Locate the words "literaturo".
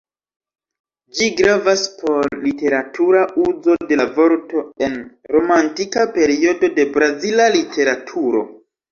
7.57-8.43